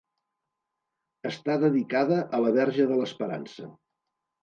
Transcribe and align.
Està 1.33 1.59
dedicada 1.65 2.19
a 2.25 2.43
la 2.47 2.57
Verge 2.59 2.91
de 2.93 3.01
l'Esperança. 3.05 3.73